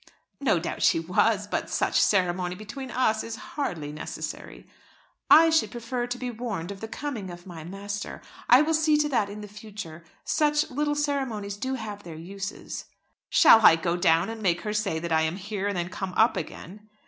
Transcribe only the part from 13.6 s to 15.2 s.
I go down and make her say that